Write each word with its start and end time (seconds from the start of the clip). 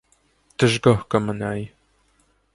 Դժգոհ 0.63 1.05
կը 1.15 1.23
մնայ։ 1.27 1.63